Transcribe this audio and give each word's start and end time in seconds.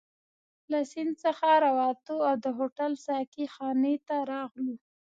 له 0.71 0.79
سیند 0.91 1.13
څخه 1.23 1.47
راووتو 1.63 2.15
او 2.29 2.35
د 2.45 2.47
هوټل 2.57 2.91
ساقي 3.07 3.45
خانې 3.53 3.95
ته 4.07 4.15
راغلو. 4.31 4.75